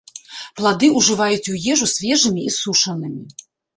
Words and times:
Плады 0.61 0.87
ўжываюць 0.99 1.49
у 1.55 1.57
ежу 1.73 1.91
свежымі 1.95 2.41
і 2.49 2.55
сушанымі. 2.59 3.23